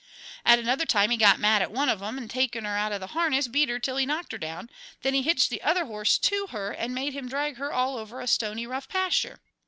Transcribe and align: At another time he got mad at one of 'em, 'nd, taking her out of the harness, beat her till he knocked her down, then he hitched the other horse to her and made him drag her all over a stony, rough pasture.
At 0.43 0.57
another 0.57 0.87
time 0.87 1.11
he 1.11 1.15
got 1.17 1.39
mad 1.39 1.61
at 1.61 1.69
one 1.69 1.87
of 1.87 2.01
'em, 2.01 2.19
'nd, 2.19 2.31
taking 2.31 2.63
her 2.63 2.75
out 2.75 2.91
of 2.91 2.99
the 3.01 3.05
harness, 3.13 3.47
beat 3.47 3.69
her 3.69 3.77
till 3.77 3.97
he 3.97 4.05
knocked 4.07 4.31
her 4.31 4.39
down, 4.39 4.67
then 5.03 5.13
he 5.13 5.21
hitched 5.21 5.51
the 5.51 5.61
other 5.61 5.85
horse 5.85 6.17
to 6.17 6.47
her 6.47 6.71
and 6.71 6.95
made 6.95 7.13
him 7.13 7.29
drag 7.29 7.57
her 7.57 7.71
all 7.71 7.97
over 7.99 8.19
a 8.19 8.25
stony, 8.25 8.65
rough 8.65 8.89
pasture. 8.89 9.41